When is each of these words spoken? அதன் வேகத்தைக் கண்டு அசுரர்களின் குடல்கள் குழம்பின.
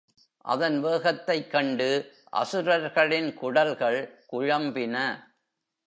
அதன் 0.37 0.79
வேகத்தைக் 0.79 1.51
கண்டு 1.51 2.13
அசுரர்களின் 2.29 3.33
குடல்கள் 3.33 4.23
குழம்பின. 4.31 5.23